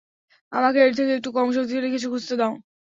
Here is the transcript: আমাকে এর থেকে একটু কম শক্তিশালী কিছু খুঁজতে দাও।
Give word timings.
আমাকে 0.51 0.79
এর 0.81 0.91
থেকে 0.97 1.11
একটু 1.13 1.29
কম 1.31 1.47
শক্তিশালী 1.55 1.89
কিছু 1.91 2.07
খুঁজতে 2.13 2.35
দাও। 2.37 2.53